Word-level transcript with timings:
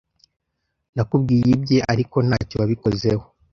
nakubwiye 0.95 1.49
ibye 1.55 1.77
ariko 1.91 2.17
ntacyo 2.27 2.55
wabikozeho 2.61 3.23